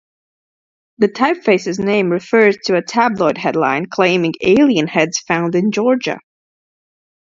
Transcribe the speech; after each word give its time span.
The 0.97 1.09
typeface's 1.09 1.77
name 1.77 2.09
referred 2.09 2.57
to 2.63 2.75
a 2.75 2.81
tabloid 2.81 3.37
headline 3.37 3.85
claiming 3.85 4.33
Alien 4.41 4.87
heads 4.87 5.19
found 5.19 5.53
in 5.53 5.71
Georgia. 5.71 6.17